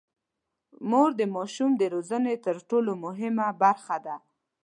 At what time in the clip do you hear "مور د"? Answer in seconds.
0.89-1.21